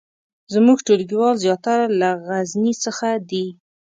[0.53, 3.45] زمونږ ټولګیوال زیاتره له غزني څخه دي